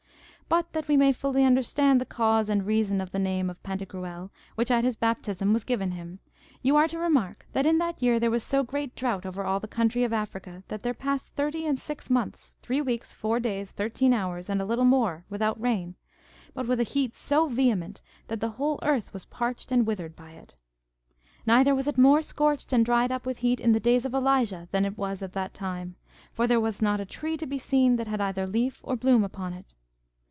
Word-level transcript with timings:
But 0.49 0.73
that 0.73 0.89
we 0.89 0.97
may 0.97 1.13
fully 1.13 1.45
understand 1.45 2.01
the 2.01 2.05
cause 2.05 2.49
and 2.49 2.65
reason 2.65 2.99
of 2.99 3.11
the 3.13 3.19
name 3.19 3.49
of 3.49 3.63
Pantagruel 3.63 4.31
which 4.55 4.69
at 4.69 4.83
his 4.83 4.97
baptism 4.97 5.53
was 5.53 5.63
given 5.63 5.91
him, 5.91 6.19
you 6.61 6.75
are 6.75 6.89
to 6.89 6.99
remark 6.99 7.47
that 7.53 7.65
in 7.65 7.77
that 7.77 8.01
year 8.01 8.19
there 8.19 8.29
was 8.29 8.43
so 8.43 8.61
great 8.61 8.93
drought 8.93 9.25
over 9.25 9.45
all 9.45 9.61
the 9.61 9.67
country 9.69 10.03
of 10.03 10.11
Africa 10.11 10.61
that 10.67 10.83
there 10.83 10.93
passed 10.93 11.35
thirty 11.35 11.65
and 11.65 11.79
six 11.79 12.09
months, 12.09 12.57
three 12.61 12.81
weeks, 12.81 13.13
four 13.13 13.39
days, 13.39 13.71
thirteen 13.71 14.11
hours 14.13 14.49
and 14.49 14.61
a 14.61 14.65
little 14.65 14.83
more 14.83 15.23
without 15.29 15.57
rain, 15.57 15.95
but 16.53 16.67
with 16.67 16.81
a 16.81 16.83
heat 16.83 17.15
so 17.15 17.47
vehement 17.47 18.01
that 18.27 18.41
the 18.41 18.49
whole 18.59 18.77
earth 18.83 19.13
was 19.13 19.23
parched 19.23 19.71
and 19.71 19.87
withered 19.87 20.17
by 20.17 20.31
it. 20.31 20.57
Neither 21.45 21.73
was 21.73 21.87
it 21.87 21.97
more 21.97 22.21
scorched 22.21 22.73
and 22.73 22.83
dried 22.85 23.09
up 23.09 23.25
with 23.25 23.37
heat 23.37 23.61
in 23.61 23.71
the 23.71 23.79
days 23.79 24.03
of 24.03 24.13
Elijah 24.13 24.67
than 24.71 24.83
it 24.83 24.97
was 24.97 25.23
at 25.23 25.31
that 25.31 25.53
time; 25.53 25.95
for 26.33 26.45
there 26.45 26.59
was 26.59 26.81
not 26.81 26.99
a 26.99 27.05
tree 27.05 27.37
to 27.37 27.47
be 27.47 27.57
seen 27.57 27.95
that 27.95 28.07
had 28.07 28.19
either 28.19 28.45
leaf 28.45 28.81
or 28.83 28.97
bloom 28.97 29.23
upon 29.23 29.53
it. 29.53 29.75